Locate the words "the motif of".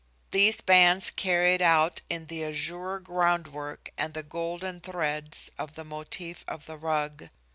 5.75-6.65